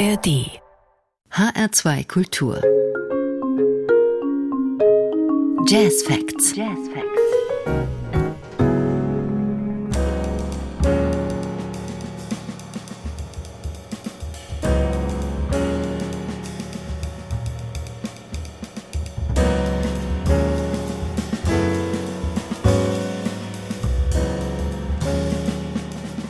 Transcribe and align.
ARD 0.00 0.48
HR2 1.30 2.08
Kultur 2.08 2.62
Jazz 5.66 6.02
Facts. 6.04 6.56
Jazz 6.56 6.78
Facts. 6.88 7.20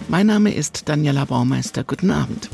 Mein 0.09 0.27
Name 0.27 0.53
ist 0.53 0.89
Daniela 0.89 1.25
Baumeister. 1.25 1.85
Guten 1.85 2.11
Abend. 2.11 2.51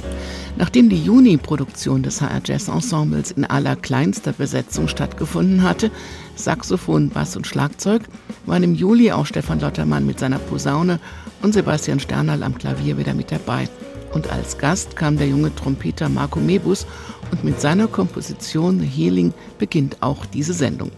Nachdem 0.59 0.88
die 0.88 1.02
Juni-Produktion 1.02 2.02
des 2.02 2.23
HR 2.23 2.41
Jazz 2.42 2.69
Ensembles 2.69 3.30
in 3.30 3.45
allerkleinster 3.45 4.33
Besetzung 4.33 4.88
stattgefunden 4.88 5.62
hatte, 5.62 5.91
Saxophon, 6.34 7.10
Bass 7.10 7.37
und 7.37 7.46
Schlagzeug, 7.46 8.02
waren 8.46 8.62
im 8.62 8.74
Juli 8.74 9.12
auch 9.12 9.27
Stefan 9.27 9.60
Lottermann 9.60 10.06
mit 10.06 10.19
seiner 10.19 10.38
Posaune 10.38 10.98
und 11.42 11.52
Sebastian 11.52 12.01
Sternerl 12.01 12.42
am 12.42 12.56
Klavier 12.56 12.96
wieder 12.96 13.12
mit 13.12 13.30
dabei. 13.30 13.69
Und 14.15 14.30
als 14.30 14.56
Gast 14.56 14.96
kam 14.96 15.19
der 15.19 15.29
junge 15.29 15.55
Trompeter 15.55 16.09
Marco 16.09 16.41
Mebus 16.41 16.87
und 17.30 17.45
mit 17.45 17.60
seiner 17.60 17.87
Komposition 17.87 18.80
The 18.80 18.87
Healing 18.87 19.34
beginnt 19.59 19.98
auch 20.01 20.24
diese 20.24 20.54
Sendung. 20.54 20.91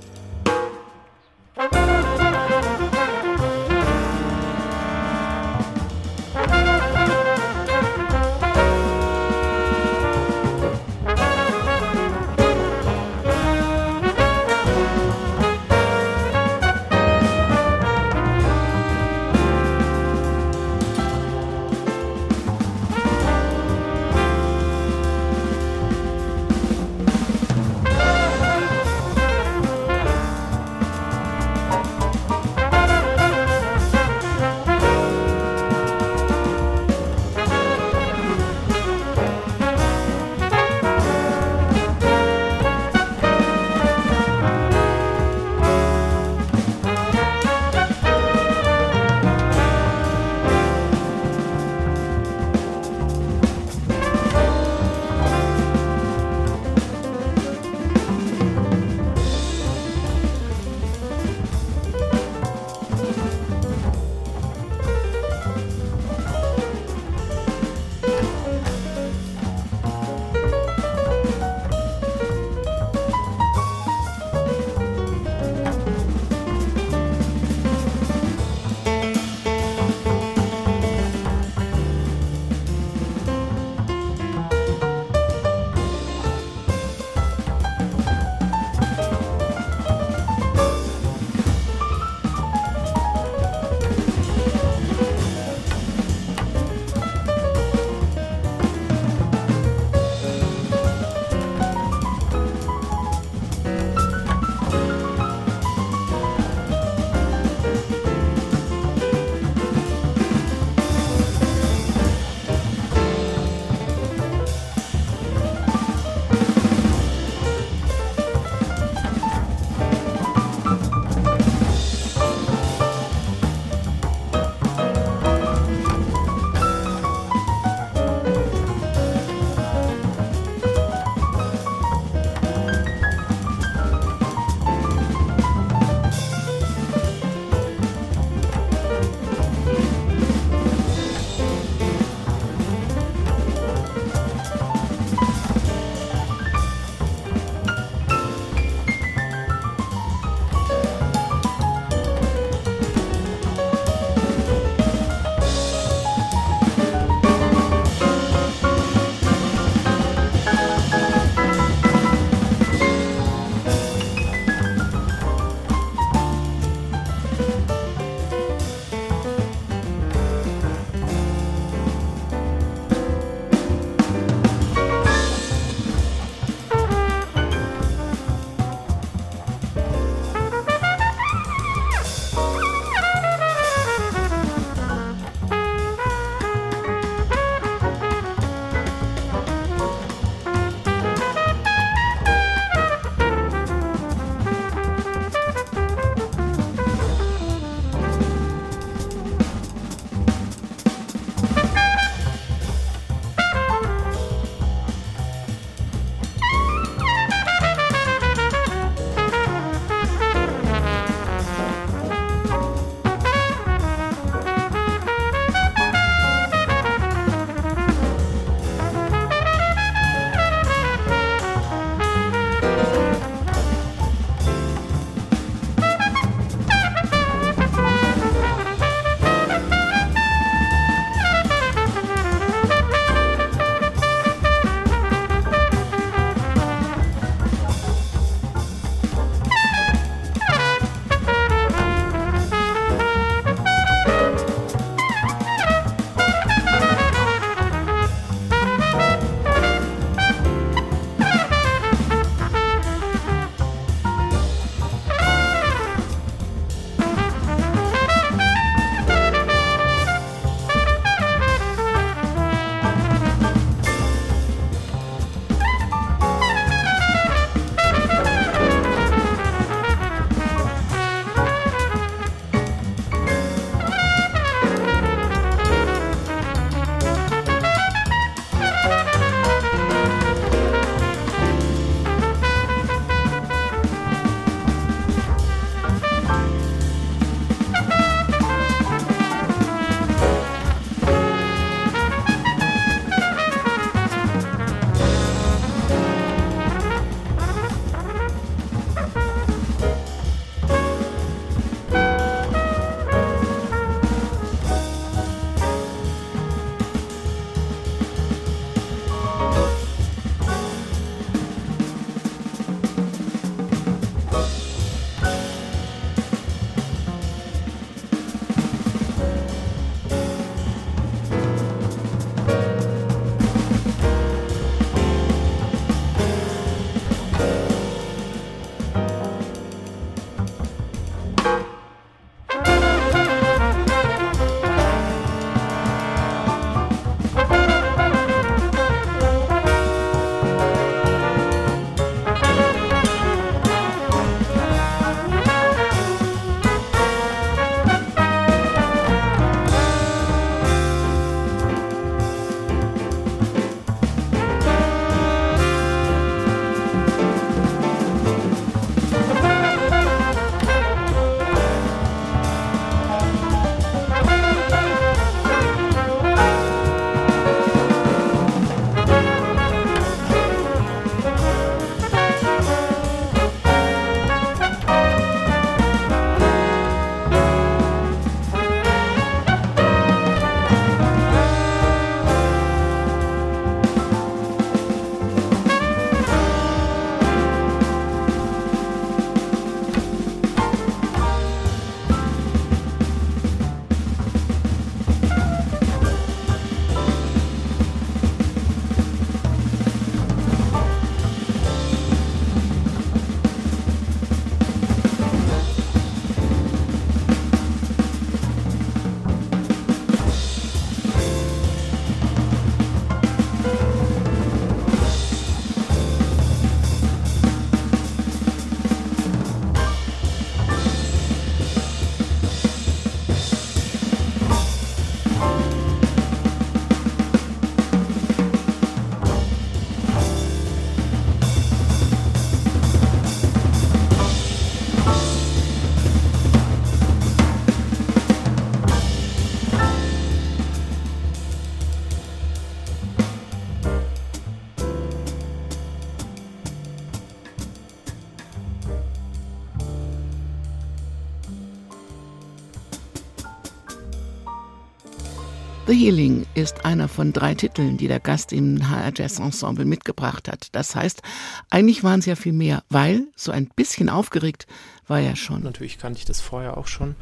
Healing 455.99 456.47
ist 456.55 456.85
einer 456.85 457.09
von 457.09 457.33
drei 457.33 457.56
Titeln, 457.56 457.97
die 457.97 458.06
der 458.06 458.21
Gast 458.21 458.52
im 458.52 458.88
HR 458.88 459.11
Jazz 459.17 459.40
Ensemble 459.40 459.85
mitgebracht 459.85 460.47
hat. 460.47 460.69
Das 460.71 460.95
heißt, 460.95 461.23
eigentlich 461.71 462.05
waren 462.05 462.21
es 462.21 462.26
ja 462.26 462.37
viel 462.37 462.52
mehr, 462.52 462.85
weil 462.88 463.26
so 463.35 463.50
ein 463.50 463.67
bisschen 463.75 464.09
aufgeregt 464.09 464.69
war 465.09 465.19
er 465.19 465.35
schon. 465.35 465.64
Natürlich 465.64 465.99
kannte 465.99 466.21
ich 466.21 466.25
das 466.25 466.40
vorher 466.40 466.76
auch 466.76 466.87
schon. 466.87 467.17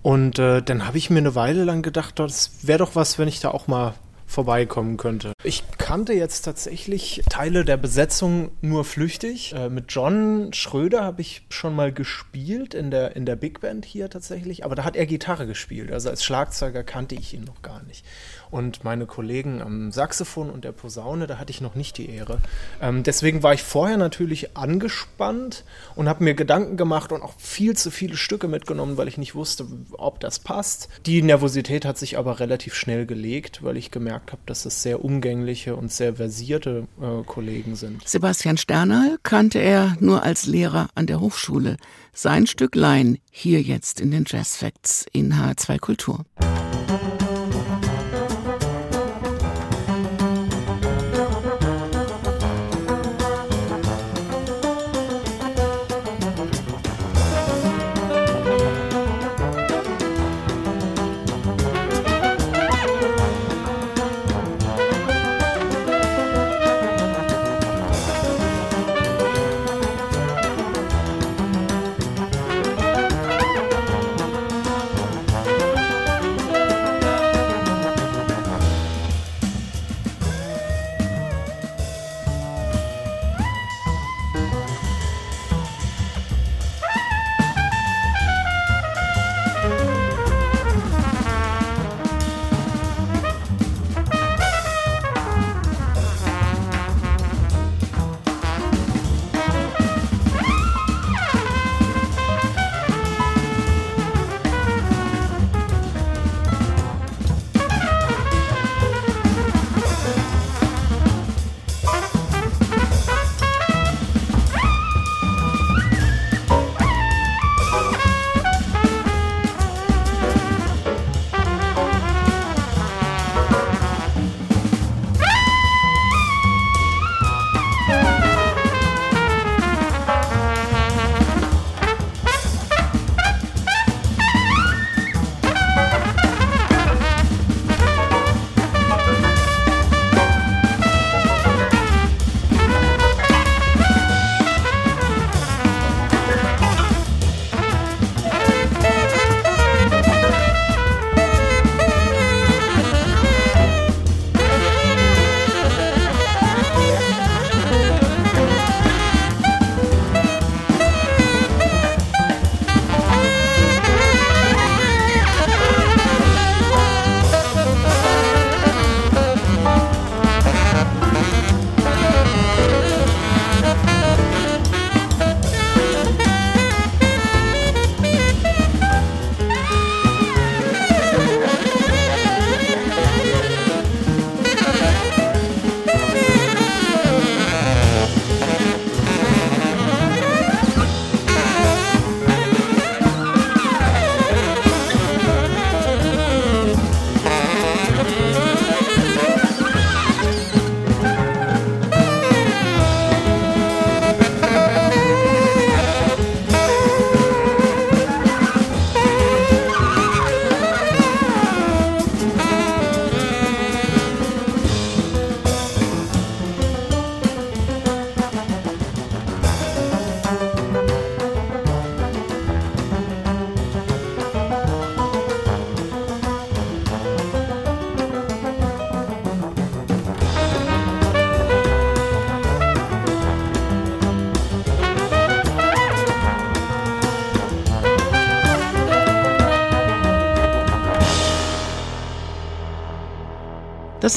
Und 0.00 0.38
äh, 0.38 0.62
dann 0.62 0.86
habe 0.86 0.96
ich 0.96 1.10
mir 1.10 1.18
eine 1.18 1.34
Weile 1.34 1.64
lang 1.64 1.82
gedacht, 1.82 2.18
das 2.18 2.52
wäre 2.62 2.78
doch 2.78 2.96
was, 2.96 3.18
wenn 3.18 3.28
ich 3.28 3.40
da 3.40 3.50
auch 3.50 3.68
mal 3.68 3.92
vorbeikommen 4.28 4.98
könnte. 4.98 5.32
Ich 5.42 5.64
kannte 5.78 6.12
jetzt 6.12 6.42
tatsächlich 6.42 7.22
Teile 7.30 7.64
der 7.64 7.78
Besetzung 7.78 8.52
nur 8.60 8.84
flüchtig. 8.84 9.54
Äh, 9.54 9.70
mit 9.70 9.86
John 9.88 10.52
Schröder 10.52 11.02
habe 11.02 11.22
ich 11.22 11.46
schon 11.48 11.74
mal 11.74 11.92
gespielt 11.92 12.74
in 12.74 12.90
der, 12.90 13.16
in 13.16 13.24
der 13.26 13.36
Big 13.36 13.60
Band 13.60 13.86
hier 13.86 14.10
tatsächlich, 14.10 14.64
aber 14.64 14.74
da 14.74 14.84
hat 14.84 14.96
er 14.96 15.06
Gitarre 15.06 15.46
gespielt. 15.46 15.90
Also 15.90 16.10
als 16.10 16.22
Schlagzeuger 16.22 16.84
kannte 16.84 17.14
ich 17.14 17.32
ihn 17.32 17.44
noch 17.44 17.62
gar 17.62 17.82
nicht 17.84 18.04
und 18.50 18.84
meine 18.84 19.06
Kollegen 19.06 19.60
am 19.60 19.92
Saxophon 19.92 20.50
und 20.50 20.64
der 20.64 20.72
Posaune, 20.72 21.26
da 21.26 21.38
hatte 21.38 21.50
ich 21.50 21.60
noch 21.60 21.74
nicht 21.74 21.98
die 21.98 22.10
Ehre. 22.10 22.38
Ähm, 22.80 23.02
deswegen 23.02 23.42
war 23.42 23.54
ich 23.54 23.62
vorher 23.62 23.96
natürlich 23.96 24.56
angespannt 24.56 25.64
und 25.94 26.08
habe 26.08 26.24
mir 26.24 26.34
Gedanken 26.34 26.76
gemacht 26.76 27.12
und 27.12 27.22
auch 27.22 27.34
viel 27.38 27.76
zu 27.76 27.90
viele 27.90 28.16
Stücke 28.16 28.48
mitgenommen, 28.48 28.96
weil 28.96 29.08
ich 29.08 29.18
nicht 29.18 29.34
wusste, 29.34 29.66
ob 29.92 30.20
das 30.20 30.38
passt. 30.38 30.88
Die 31.06 31.22
Nervosität 31.22 31.84
hat 31.84 31.98
sich 31.98 32.18
aber 32.18 32.40
relativ 32.40 32.74
schnell 32.74 33.06
gelegt, 33.06 33.62
weil 33.62 33.76
ich 33.76 33.90
gemerkt 33.90 34.32
habe, 34.32 34.42
dass 34.46 34.64
es 34.64 34.82
sehr 34.82 35.04
umgängliche 35.04 35.76
und 35.76 35.92
sehr 35.92 36.16
versierte 36.16 36.86
äh, 37.00 37.22
Kollegen 37.24 37.76
sind. 37.76 38.08
Sebastian 38.08 38.56
Sterner 38.56 39.16
kannte 39.22 39.58
er 39.58 39.96
nur 40.00 40.22
als 40.22 40.46
Lehrer 40.46 40.88
an 40.94 41.06
der 41.06 41.20
Hochschule. 41.20 41.76
Sein 42.12 42.46
Stück 42.46 42.74
Line 42.74 43.18
hier 43.30 43.62
jetzt 43.62 44.00
in 44.00 44.10
den 44.10 44.24
Jazz 44.26 44.56
Facts 44.56 45.06
in 45.12 45.34
H2 45.34 45.78
Kultur. 45.78 46.24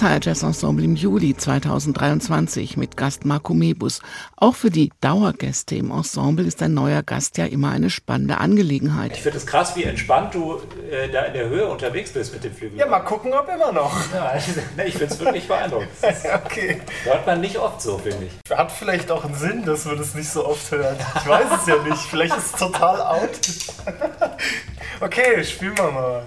Das 0.02 0.10
HR 0.10 0.20
Jazz 0.20 0.42
Ensemble 0.42 0.84
im 0.84 0.96
Juli 0.96 1.38
2023 1.38 2.76
mit 2.76 2.98
Gast 2.98 3.24
Marco 3.24 3.54
Mebus. 3.54 4.02
Auch 4.36 4.56
für 4.56 4.72
die 4.72 4.92
Dauergäste 5.00 5.76
im 5.76 5.92
Ensemble 5.92 6.48
ist 6.48 6.64
ein 6.64 6.74
neuer 6.74 7.04
Gast 7.04 7.38
ja 7.38 7.46
immer 7.46 7.70
eine 7.70 7.92
spannende 7.92 8.40
Angelegenheit. 8.40 9.12
Ich 9.12 9.22
finde 9.22 9.38
es 9.38 9.46
krass, 9.46 9.76
wie 9.76 9.84
entspannt 9.84 10.34
du 10.34 10.60
äh, 10.90 11.08
da 11.10 11.26
in 11.26 11.34
der 11.34 11.50
Höhe 11.50 11.68
unterwegs 11.68 12.14
bist 12.14 12.34
mit 12.34 12.44
dem 12.44 12.52
Flügel. 12.52 12.80
Ja, 12.80 12.88
mal 12.88 13.02
gucken, 13.02 13.32
ob 13.34 13.48
immer 13.48 13.72
noch. 13.72 13.92
Ja, 14.12 14.36
ich 14.36 14.94
finde 14.96 15.14
es 15.14 15.20
wirklich 15.20 15.48
beeindruckend. 15.48 15.90
okay. 16.46 16.82
Hört 17.04 17.28
man 17.28 17.40
nicht 17.40 17.58
oft 17.58 17.80
so, 17.80 18.00
finde 18.00 18.26
ich. 18.26 18.58
Hat 18.58 18.72
vielleicht 18.72 19.12
auch 19.12 19.24
einen 19.24 19.36
Sinn, 19.36 19.64
dass 19.66 19.86
wir 19.86 19.96
das 19.96 20.16
nicht 20.16 20.30
so 20.30 20.48
oft 20.48 20.72
hören. 20.72 20.98
Ich 21.16 21.28
weiß 21.28 21.46
es 21.62 21.68
ja 21.68 21.76
nicht. 21.84 22.02
Vielleicht 22.02 22.36
ist 22.36 22.54
es 22.56 22.60
total 22.60 23.02
out. 23.02 23.40
okay, 25.00 25.44
spielen 25.44 25.78
wir 25.78 25.92
mal. 25.92 26.26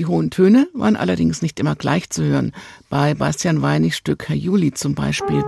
Die 0.00 0.06
hohen 0.06 0.30
Töne 0.30 0.66
waren 0.72 0.96
allerdings 0.96 1.42
nicht 1.42 1.60
immer 1.60 1.74
gleich 1.74 2.08
zu 2.08 2.24
hören. 2.24 2.52
Bei 2.88 3.12
Bastian 3.12 3.60
Weinig 3.60 3.94
Stück 3.94 4.30
Herr 4.30 4.34
Juli 4.34 4.72
zum 4.72 4.94
Beispiel. 4.94 5.44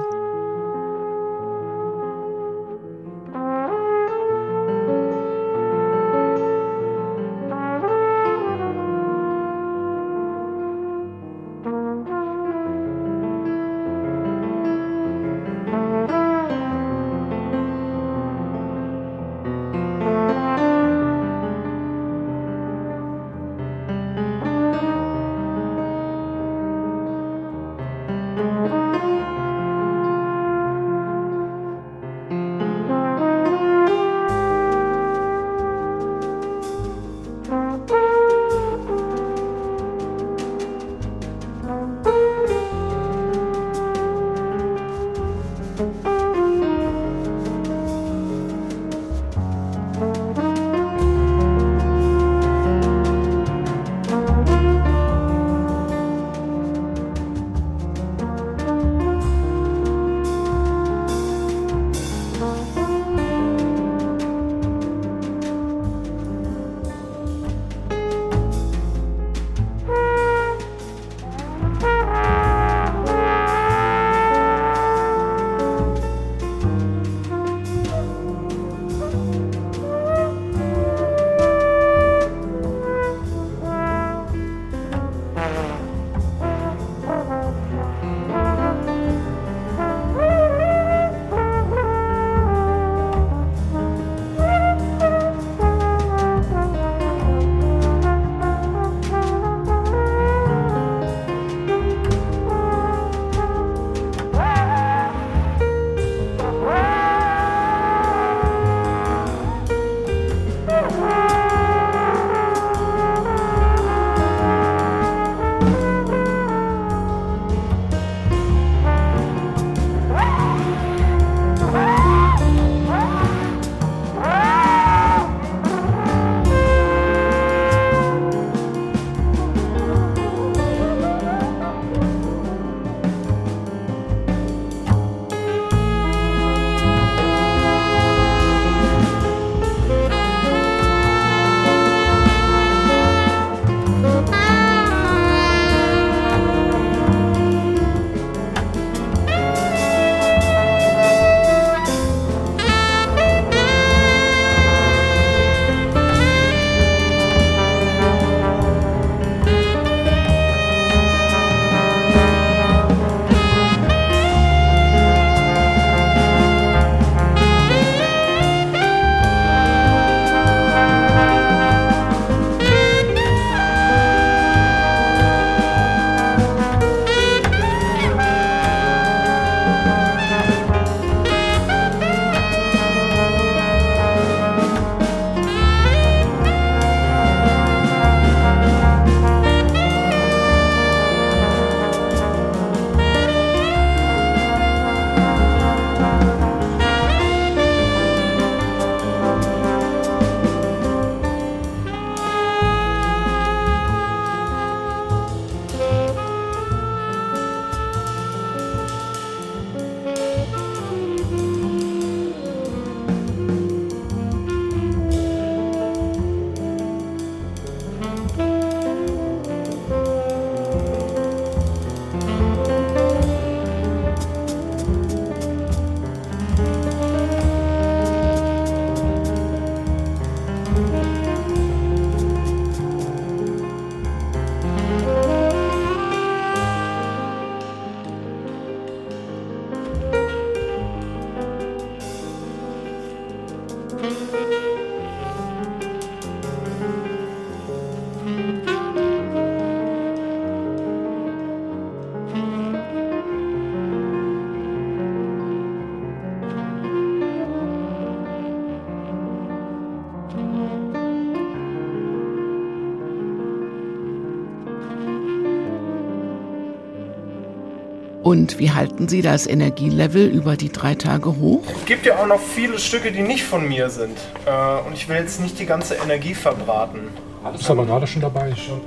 Und 268.32 268.58
wie 268.58 268.70
halten 268.70 269.08
Sie 269.08 269.20
das 269.20 269.46
Energielevel 269.46 270.26
über 270.26 270.56
die 270.56 270.72
drei 270.72 270.94
Tage 270.94 271.36
hoch? 271.36 271.64
Es 271.80 271.84
gibt 271.84 272.06
ja 272.06 272.16
auch 272.16 272.26
noch 272.26 272.40
viele 272.40 272.78
Stücke, 272.78 273.12
die 273.12 273.20
nicht 273.20 273.44
von 273.44 273.68
mir 273.68 273.90
sind. 273.90 274.16
Äh, 274.46 274.86
und 274.86 274.94
ich 274.94 275.06
will 275.06 275.16
jetzt 275.16 275.38
nicht 275.38 275.58
die 275.58 275.66
ganze 275.66 275.96
Energie 275.96 276.32
verbraten. 276.32 277.10
Du 277.44 277.52
bist 277.52 277.68
aber 277.70 277.84
gerade 277.84 278.06
schon 278.06 278.22
dabei. 278.22 278.54
Schon 278.56 278.80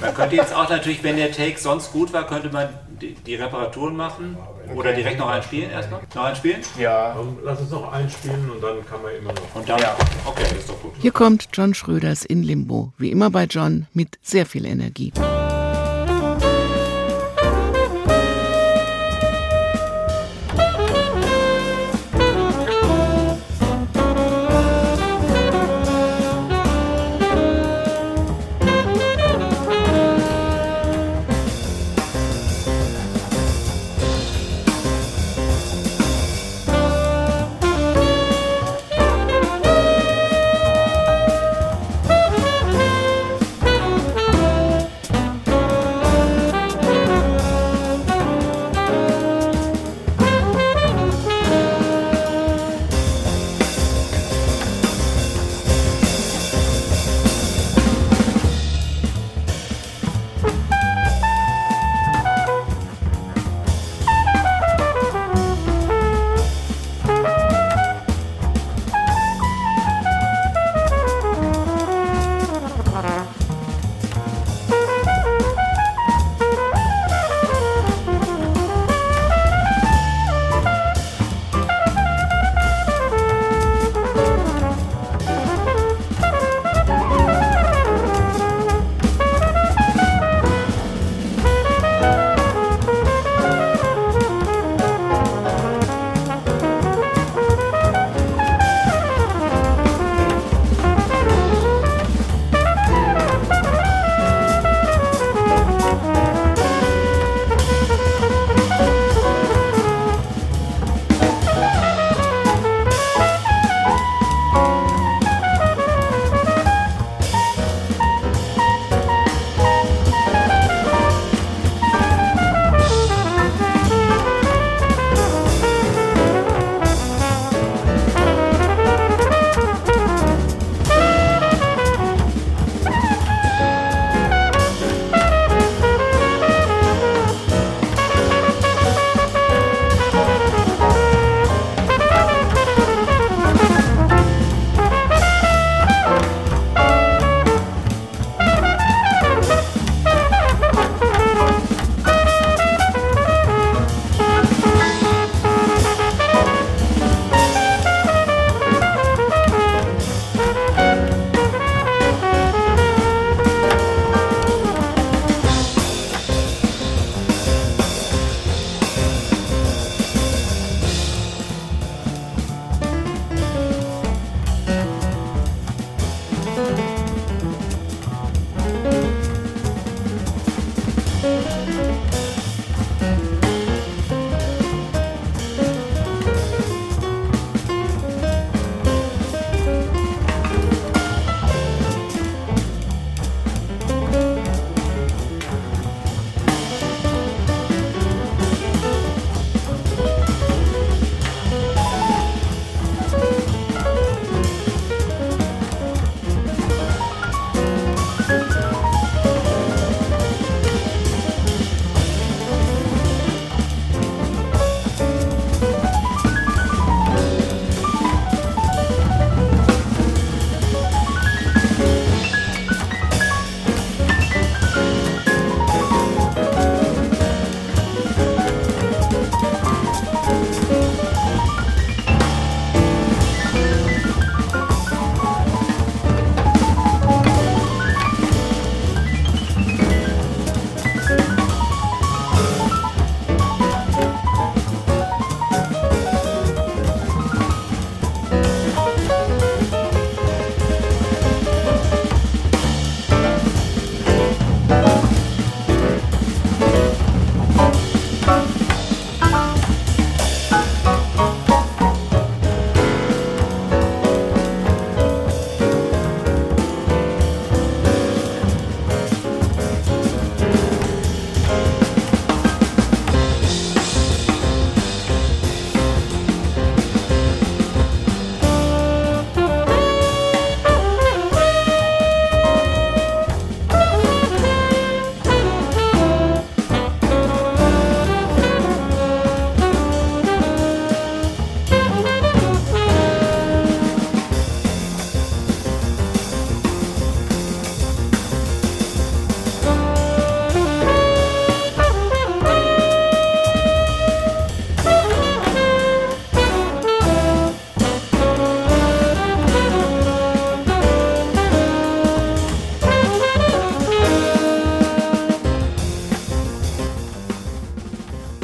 Man 0.00 0.14
könnte 0.16 0.34
jetzt 0.34 0.52
auch 0.52 0.68
natürlich, 0.68 1.04
wenn 1.04 1.14
der 1.14 1.30
Take 1.30 1.56
sonst 1.56 1.92
gut 1.92 2.12
war, 2.12 2.26
könnte 2.26 2.50
man 2.50 2.68
die, 3.00 3.14
die 3.14 3.36
Reparaturen 3.36 3.94
machen 3.94 4.36
oder 4.74 4.92
direkt 4.92 5.20
noch 5.20 5.30
einspielen 5.30 5.70
erstmal. 5.70 6.00
Noch 6.16 6.24
einspielen? 6.24 6.62
Ja. 6.80 7.14
Lass 7.44 7.60
uns 7.60 7.70
noch 7.70 7.92
einspielen 7.92 8.50
und 8.50 8.60
dann 8.60 8.84
kann 8.90 9.00
man 9.02 9.14
immer 9.14 9.32
noch. 9.32 9.54
Und 9.54 9.68
dann, 9.68 9.78
Ja. 9.78 9.94
okay, 10.24 10.42
ist 10.58 10.68
doch 10.68 10.82
gut. 10.82 10.94
Hier 10.98 11.12
kommt 11.12 11.48
John 11.52 11.74
Schröders 11.74 12.24
in 12.24 12.42
Limbo, 12.42 12.92
wie 12.98 13.12
immer 13.12 13.30
bei 13.30 13.44
John, 13.44 13.86
mit 13.94 14.18
sehr 14.20 14.46
viel 14.46 14.66
Energie. 14.66 15.12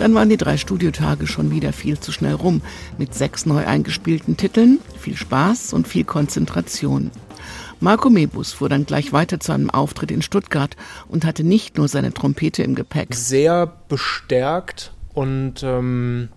Dann 0.09 0.15
waren 0.15 0.31
die 0.31 0.39
drei 0.39 0.57
Studiotage 0.57 1.27
schon 1.27 1.51
wieder 1.51 1.75
viel 1.75 2.01
zu 2.01 2.13
schnell 2.13 2.33
rum, 2.33 2.63
mit 2.97 3.13
sechs 3.13 3.45
neu 3.45 3.67
eingespielten 3.67 4.39
Titeln, 4.39 4.79
viel 4.99 5.19
Spaß 5.19 5.75
und 5.75 5.87
viel 5.87 6.05
Konzentration. 6.05 7.11
Marco 7.79 8.09
Mebus 8.09 8.55
fuhr 8.55 8.71
dann 8.71 8.87
gleich 8.87 9.13
weiter 9.13 9.39
zu 9.39 9.53
einem 9.53 9.69
Auftritt 9.69 10.11
in 10.11 10.23
Stuttgart 10.23 10.77
und 11.09 11.27
hatte 11.27 11.45
nicht 11.45 11.77
nur 11.77 11.89
seine 11.89 12.15
Trompete 12.15 12.63
im 12.63 12.75
Gepäck. 12.75 13.15
Sehr 13.15 13.67
bestärkt 13.67 14.95
und 15.13 15.63
ähm, 15.63 16.31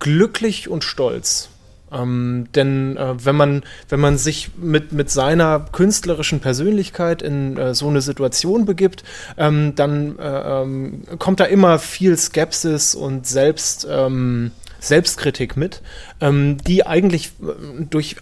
glücklich 0.00 0.68
und 0.68 0.82
stolz. 0.82 1.48
Ähm, 1.92 2.46
denn 2.54 2.96
äh, 2.96 3.24
wenn, 3.24 3.36
man, 3.36 3.62
wenn 3.88 4.00
man 4.00 4.18
sich 4.18 4.50
mit, 4.56 4.92
mit 4.92 5.10
seiner 5.10 5.60
künstlerischen 5.60 6.40
Persönlichkeit 6.40 7.22
in 7.22 7.56
äh, 7.56 7.74
so 7.74 7.88
eine 7.88 8.00
Situation 8.00 8.64
begibt, 8.64 9.04
ähm, 9.36 9.74
dann 9.74 10.18
äh, 10.18 10.62
ähm, 10.62 11.02
kommt 11.18 11.40
da 11.40 11.44
immer 11.44 11.78
viel 11.78 12.16
Skepsis 12.16 12.94
und 12.94 13.26
Selbst, 13.26 13.86
ähm, 13.90 14.52
Selbstkritik 14.82 15.56
mit, 15.56 15.80
ähm, 16.20 16.58
die 16.66 16.84
eigentlich 16.84 17.28
äh, 17.40 17.84
durch, 17.88 18.16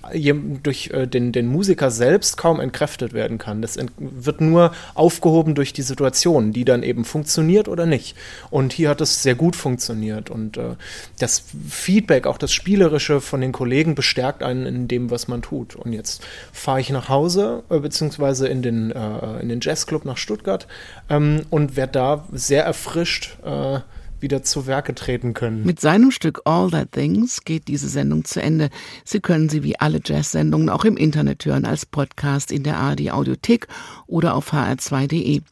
durch 0.62 0.90
äh, 0.90 1.06
den, 1.06 1.32
den 1.32 1.46
Musiker 1.46 1.90
selbst 1.90 2.36
kaum 2.36 2.60
entkräftet 2.60 3.14
werden 3.14 3.38
kann. 3.38 3.62
Das 3.62 3.78
wird 3.98 4.42
nur 4.42 4.72
aufgehoben 4.94 5.54
durch 5.54 5.72
die 5.72 5.80
Situation, 5.80 6.52
die 6.52 6.66
dann 6.66 6.82
eben 6.82 7.06
funktioniert 7.06 7.66
oder 7.66 7.86
nicht. 7.86 8.14
Und 8.50 8.74
hier 8.74 8.90
hat 8.90 9.00
es 9.00 9.22
sehr 9.22 9.34
gut 9.34 9.56
funktioniert. 9.56 10.28
Und 10.28 10.58
äh, 10.58 10.76
das 11.18 11.44
Feedback, 11.68 12.26
auch 12.26 12.36
das 12.36 12.52
Spielerische 12.52 13.22
von 13.22 13.40
den 13.40 13.52
Kollegen 13.52 13.94
bestärkt 13.94 14.42
einen 14.42 14.66
in 14.66 14.86
dem, 14.86 15.10
was 15.10 15.28
man 15.28 15.40
tut. 15.40 15.76
Und 15.76 15.94
jetzt 15.94 16.22
fahre 16.52 16.80
ich 16.80 16.90
nach 16.90 17.08
Hause, 17.08 17.62
äh, 17.70 17.78
beziehungsweise 17.78 18.48
in 18.48 18.60
den, 18.60 18.90
äh, 18.90 19.40
in 19.40 19.48
den 19.48 19.60
Jazzclub 19.62 20.04
nach 20.04 20.18
Stuttgart 20.18 20.66
ähm, 21.08 21.46
und 21.48 21.76
werde 21.76 21.92
da 21.92 22.28
sehr 22.32 22.64
erfrischt 22.64 23.38
äh, 23.46 23.80
wieder 24.22 24.42
zu 24.42 24.66
Werke 24.66 24.94
treten 24.94 25.34
können. 25.34 25.64
Mit 25.64 25.80
seinem 25.80 26.10
Stück 26.10 26.42
All 26.44 26.70
That 26.70 26.92
Things 26.92 27.44
geht 27.44 27.68
diese 27.68 27.88
Sendung 27.88 28.24
zu 28.24 28.42
Ende. 28.42 28.70
Sie 29.04 29.20
können 29.20 29.48
sie 29.48 29.62
wie 29.62 29.78
alle 29.78 30.00
Jazz-Sendungen 30.04 30.68
auch 30.68 30.84
im 30.84 30.96
Internet 30.96 31.44
hören, 31.44 31.64
als 31.64 31.86
Podcast 31.86 32.52
in 32.52 32.62
der 32.62 32.76
ARD 32.78 33.10
Audiothek 33.10 33.68
oder 34.06 34.34
auf 34.34 34.52
hr2.de. 34.52 35.42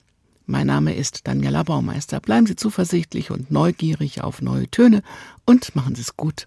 Mein 0.46 0.66
Name 0.66 0.94
ist 0.94 1.26
Daniela 1.28 1.62
Baumeister. 1.62 2.20
Bleiben 2.20 2.46
Sie 2.46 2.56
zuversichtlich 2.56 3.30
und 3.30 3.50
neugierig 3.50 4.22
auf 4.22 4.40
neue 4.40 4.68
Töne 4.70 5.02
und 5.44 5.76
machen 5.76 5.94
Sie 5.94 6.00
es 6.00 6.16
gut. 6.16 6.46